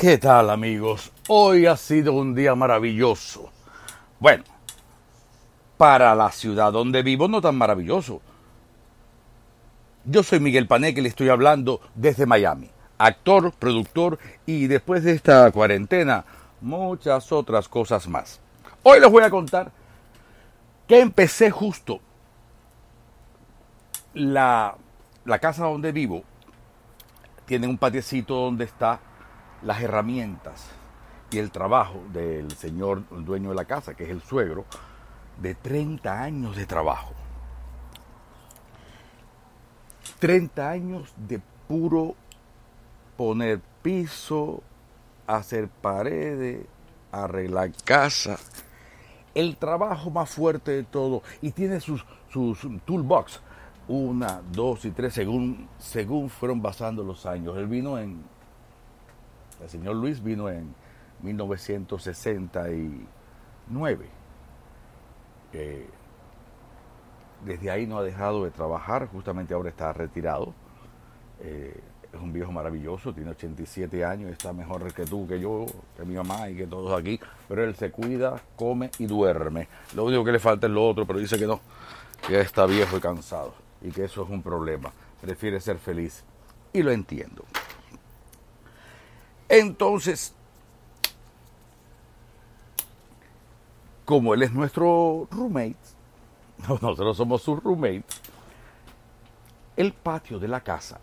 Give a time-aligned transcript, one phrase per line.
[0.00, 1.12] ¿Qué tal amigos?
[1.28, 3.50] Hoy ha sido un día maravilloso.
[4.18, 4.44] Bueno,
[5.76, 8.22] para la ciudad donde vivo no tan maravilloso.
[10.06, 12.70] Yo soy Miguel Pané que le estoy hablando desde Miami.
[12.96, 16.24] Actor, productor y después de esta cuarentena
[16.62, 18.40] muchas otras cosas más.
[18.82, 19.70] Hoy les voy a contar
[20.88, 22.00] que empecé justo
[24.14, 24.76] la,
[25.26, 26.22] la casa donde vivo.
[27.44, 29.00] Tiene un patiecito donde está
[29.62, 30.70] las herramientas
[31.30, 34.64] y el trabajo del señor dueño de la casa, que es el suegro,
[35.40, 37.12] de 30 años de trabajo.
[40.18, 42.14] 30 años de puro
[43.16, 44.62] poner piso,
[45.26, 46.66] hacer paredes,
[47.12, 48.38] arreglar casa.
[49.34, 51.22] El trabajo más fuerte de todo.
[51.40, 53.40] Y tiene sus, sus toolbox.
[53.88, 57.56] Una, dos y tres, según, según fueron pasando los años.
[57.56, 58.22] Él vino en
[59.62, 60.74] el señor Luis vino en
[61.22, 64.06] 1969.
[65.52, 65.86] Eh,
[67.44, 70.52] desde ahí no ha dejado de trabajar, justamente ahora está retirado.
[71.40, 71.80] Eh,
[72.12, 75.64] es un viejo maravilloso, tiene 87 años, está mejor que tú, que yo,
[75.96, 79.68] que mi mamá y que todos aquí, pero él se cuida, come y duerme.
[79.94, 81.60] Lo único que le falta es lo otro, pero dice que no,
[82.26, 84.90] que está viejo y cansado y que eso es un problema.
[85.20, 86.24] Prefiere ser feliz
[86.72, 87.44] y lo entiendo.
[89.50, 90.32] Entonces,
[94.04, 95.76] como él es nuestro roommate,
[96.68, 98.04] nosotros somos su roommate,
[99.76, 101.00] el patio de la casa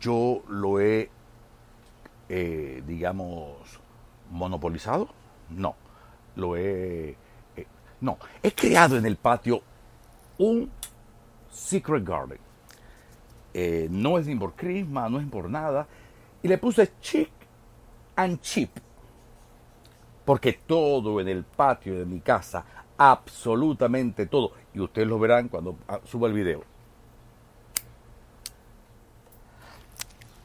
[0.00, 1.10] yo lo he,
[2.28, 3.56] eh, digamos,
[4.30, 5.08] monopolizado.
[5.50, 5.74] No,
[6.36, 7.16] lo he...
[7.56, 7.66] Eh,
[8.00, 9.62] no, he creado en el patio
[10.38, 10.70] un
[11.50, 12.38] secret garden.
[13.54, 15.88] Eh, no es ni por crisma, no es por nada.
[16.42, 17.37] Y le puse chic
[18.18, 18.70] and cheap.
[20.24, 22.64] Porque todo en el patio de mi casa,
[22.98, 26.64] absolutamente todo, y ustedes lo verán cuando ah, suba el video,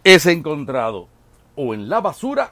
[0.04, 1.08] es encontrado
[1.56, 2.52] o en la basura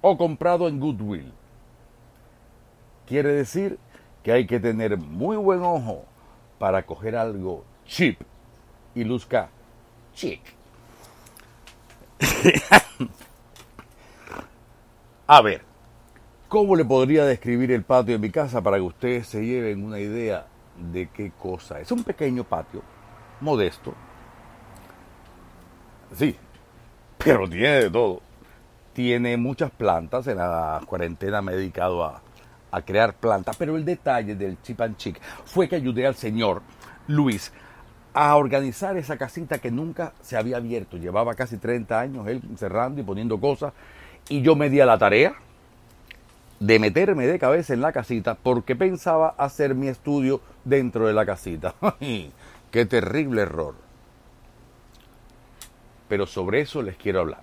[0.00, 1.32] o comprado en Goodwill.
[3.06, 3.78] Quiere decir
[4.22, 6.04] que hay que tener muy buen ojo
[6.58, 8.18] para coger algo cheap
[8.94, 9.50] y luzca
[10.14, 10.63] chic.
[15.26, 15.62] A ver,
[16.48, 19.98] ¿cómo le podría describir el patio de mi casa para que ustedes se lleven una
[19.98, 20.46] idea
[20.92, 21.90] de qué cosa es?
[21.92, 22.82] Un pequeño patio,
[23.40, 23.94] modesto.
[26.14, 26.36] Sí,
[27.18, 28.20] pero tiene de todo.
[28.92, 30.26] Tiene muchas plantas.
[30.26, 32.22] En la cuarentena me he dedicado a,
[32.70, 33.56] a crear plantas.
[33.56, 36.62] Pero el detalle del chip and chic fue que ayudé al señor
[37.08, 37.52] Luis
[38.14, 40.96] a organizar esa casita que nunca se había abierto.
[40.96, 43.72] Llevaba casi 30 años él cerrando y poniendo cosas.
[44.28, 45.34] Y yo me di a la tarea
[46.60, 51.26] de meterme de cabeza en la casita porque pensaba hacer mi estudio dentro de la
[51.26, 51.74] casita.
[52.70, 53.74] ¡Qué terrible error!
[56.08, 57.42] Pero sobre eso les quiero hablar.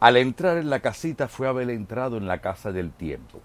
[0.00, 3.40] Al entrar en la casita fue haber entrado en la casa del tiempo.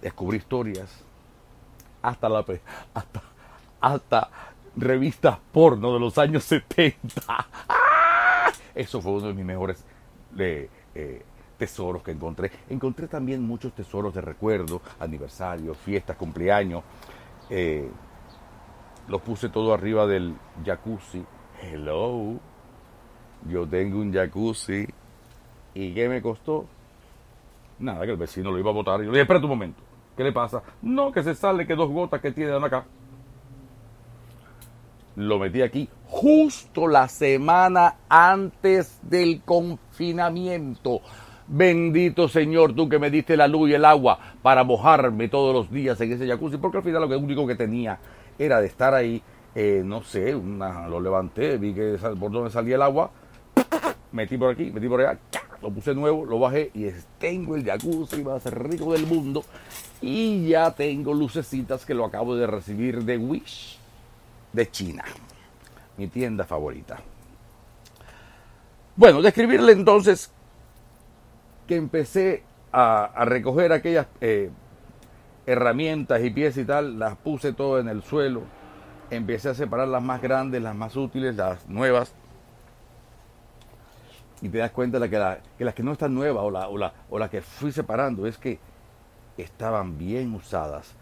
[0.00, 1.04] Descubrí historias,
[2.02, 2.44] hasta, la,
[2.94, 3.22] hasta,
[3.80, 4.30] hasta
[4.76, 7.22] revistas porno de los años 70.
[7.28, 7.46] ¡Ah!
[8.74, 9.84] Eso fue uno de mis mejores
[10.38, 11.22] eh,
[11.58, 12.50] tesoros que encontré.
[12.68, 16.82] Encontré también muchos tesoros de recuerdo, aniversarios, fiestas, cumpleaños.
[17.50, 17.88] Eh,
[19.08, 20.34] los puse todo arriba del
[20.64, 21.24] jacuzzi.
[21.60, 22.38] Hello.
[23.48, 24.86] Yo tengo un jacuzzi.
[25.74, 26.66] ¿Y qué me costó?
[27.78, 29.00] Nada, que el vecino lo iba a botar.
[29.00, 29.82] Y yo le dije, espera un momento.
[30.16, 30.62] ¿Qué le pasa?
[30.82, 32.84] No, que se sale, que dos gotas que tiene acá.
[35.16, 41.00] Lo metí aquí justo la semana antes del confinamiento.
[41.48, 45.70] Bendito Señor, tú que me diste la luz y el agua para mojarme todos los
[45.70, 47.98] días en ese jacuzzi, porque al final lo único que tenía
[48.38, 49.22] era de estar ahí,
[49.54, 53.10] eh, no sé, lo levanté, vi que por donde salía el agua,
[54.12, 55.18] metí por aquí, metí por allá,
[55.62, 56.88] lo puse nuevo, lo bajé y
[57.18, 59.44] tengo el jacuzzi más rico del mundo
[60.00, 63.78] y ya tengo lucecitas que lo acabo de recibir de Wish
[64.52, 65.04] de China,
[65.96, 67.00] mi tienda favorita.
[68.96, 70.30] Bueno, describirle entonces
[71.66, 72.42] que empecé
[72.72, 74.50] a, recoger aquellas eh,
[75.46, 78.42] herramientas y piezas y tal, las puse todo en el suelo,
[79.10, 82.14] empecé a separar las más grandes, las más útiles, las nuevas,
[84.42, 86.76] y te das cuenta de que, que las que no están nuevas o, la, o,
[86.76, 88.58] la, o las que fui separando es que
[89.36, 90.94] estaban bien usadas,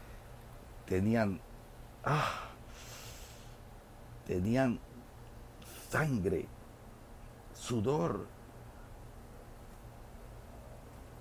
[0.84, 1.40] tenían,
[2.04, 2.50] ah,
[4.26, 4.78] tenían
[5.88, 6.46] sangre,
[7.54, 8.26] sudor.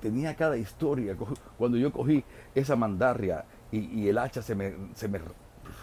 [0.02, 1.16] Tenía cada historia.
[1.58, 2.24] Cuando yo cogí
[2.54, 5.20] esa mandarria y, el hacha se me, se me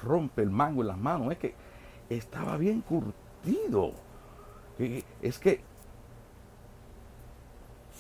[0.03, 1.55] rompe el mango en las manos, es que
[2.11, 3.93] estaba bien curtido.
[5.23, 5.61] Es que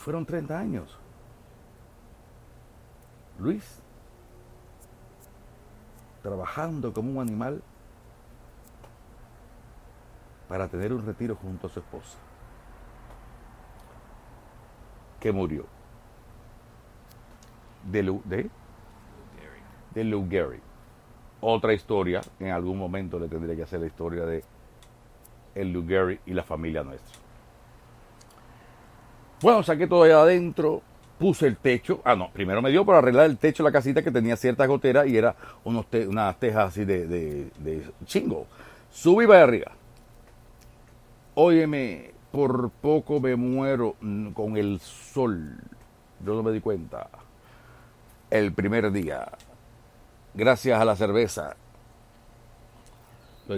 [0.06, 0.96] fueron 30 años.
[3.40, 3.82] Luis,
[6.22, 7.60] trabajando como un animal
[10.48, 12.18] para tener un retiro junto a su esposa,
[15.18, 15.66] que murió
[17.90, 18.50] de, de,
[19.92, 20.28] de Lou.
[21.40, 24.44] Otra historia, en algún momento le tendría que hacer la historia de
[25.56, 27.25] el Lou y la familia nuestra.
[29.42, 30.82] Bueno, saqué todo allá adentro,
[31.18, 32.00] puse el techo.
[32.04, 34.66] Ah, no, primero me dio por arreglar el techo de la casita que tenía ciertas
[34.66, 38.46] goteras y era unos unas tejas así de, de, chingo.
[38.90, 39.72] Subí para arriba.
[41.34, 43.96] Óyeme, por poco me muero
[44.32, 45.54] con el sol.
[46.24, 47.10] Yo no me di cuenta.
[48.30, 49.28] El primer día,
[50.32, 51.56] gracias a la cerveza.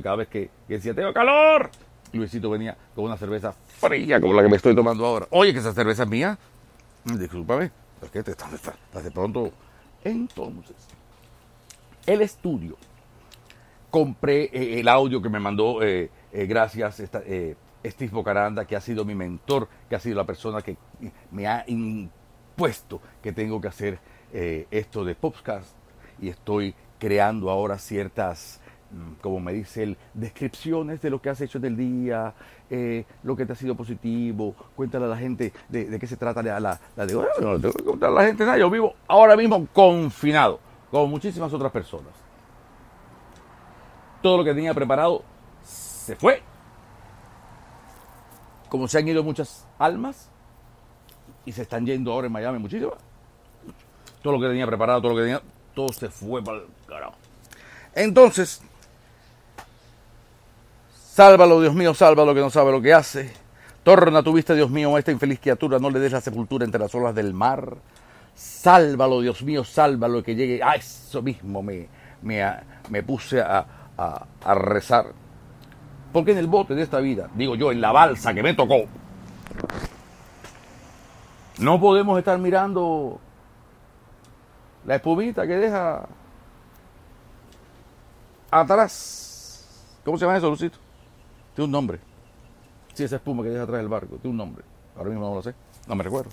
[0.02, 1.70] cada vez que, que decía, tengo calor,
[2.12, 5.26] Luisito venía con una cerveza fría como la que me estoy tomando ahora.
[5.31, 6.38] Oye, que esa cerveza es mía.
[7.05, 7.70] Discúlpame,
[8.00, 8.50] ¿por qué te estás,
[9.02, 9.50] de pronto?
[10.05, 10.76] Entonces,
[12.06, 12.76] el estudio.
[13.90, 17.22] Compré eh, el audio que me mandó, eh, eh, gracias, esta,
[17.84, 20.76] Steve Bocaranda, que ha sido mi mentor, que ha sido la persona que
[21.31, 23.99] me ha impuesto que tengo que hacer
[24.31, 25.75] esto de podcast.
[26.20, 28.61] Y estoy creando ahora ciertas
[29.20, 32.32] como me dice él, descripciones de lo que has hecho en el día,
[32.70, 36.43] eh, lo que te ha sido positivo, cuéntale a la gente de, qué se trata
[36.43, 39.37] la, la, de, bueno, no tengo que contar a la gente nada, yo vivo ahora
[39.37, 42.12] mismo confinado, como muchísimas otras personas.
[44.23, 45.23] Todo lo que tenía preparado
[45.62, 46.43] se fue.
[48.69, 50.31] Como se han ido muchas almas
[51.44, 52.99] y se están yendo ahora en Miami muchísimas.
[54.23, 55.43] Todo lo que tenía preparado, todo lo que tenía,
[55.75, 57.14] todo se fue para el carajo.
[57.94, 58.62] Entonces,
[61.19, 63.32] Sálvalo, Dios mío, sálvalo que no sabe lo que hace.
[63.82, 66.79] Torna tu vista, Dios mío, a esta infeliz criatura, no le des la sepultura entre
[66.79, 67.76] las olas del mar.
[68.37, 70.62] Sálvalo, Dios mío, sálvalo, que llegue.
[70.62, 71.88] A eso mismo me,
[72.23, 73.67] me, puse a,
[73.97, 75.06] a rezar.
[76.12, 78.85] Porque en el bote de esta vida, digo yo, en la balsa que me tocó,
[81.59, 83.19] no podemos estar mirando
[84.87, 86.06] la espumita que deja
[88.53, 89.99] atrás.
[90.05, 90.79] ¿Cómo se llama eso, Lucito?
[91.58, 91.99] Tiene un nombre.
[92.94, 94.62] Sí, esa espuma que deja atrás del barco, tiene un nombre.
[94.96, 95.56] Ahora mismo no lo sé,
[95.88, 96.31] no me recuerdo.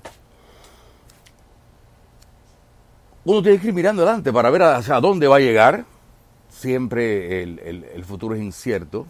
[3.24, 5.84] Uno tiene que ir mirando adelante para ver hacia dónde va a llegar.
[6.50, 9.08] Siempre el, futuro es incierto.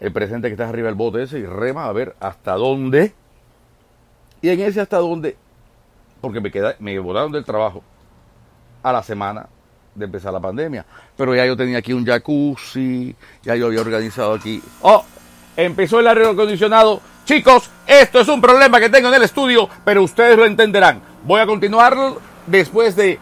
[0.00, 3.14] El presente que está arriba del bote ese y rema a ver hasta dónde.
[4.42, 5.36] Y en ese hasta dónde,
[6.20, 7.84] porque me, queda, me volaron del trabajo
[8.82, 9.48] a la semana,
[9.94, 10.84] de empezar la pandemia.
[11.16, 14.62] Pero ya yo tenía aquí un jacuzzi, ya yo había organizado aquí.
[14.82, 15.04] ¡Oh!
[15.56, 17.00] Empezó el aire acondicionado.
[17.24, 21.00] Chicos, esto es un problema que tengo en el estudio, pero ustedes lo entenderán.
[21.24, 21.96] Voy a continuar
[22.46, 23.18] después de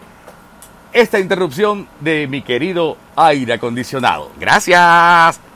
[0.93, 4.31] esta interrupción de mi querido aire acondicionado.
[4.39, 5.48] Gracias.